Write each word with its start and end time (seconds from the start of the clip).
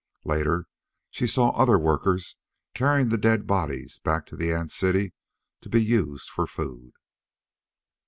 Later 0.25 0.65
she 1.11 1.27
saw 1.27 1.49
other 1.51 1.77
workers 1.77 2.35
carrying 2.73 3.09
the 3.09 3.19
dead 3.19 3.45
bodies 3.45 3.99
back 3.99 4.25
to 4.25 4.35
the 4.35 4.51
ant 4.51 4.71
city 4.71 5.13
to 5.61 5.69
be 5.69 5.85
used 5.85 6.27
for 6.27 6.47
food. 6.47 6.93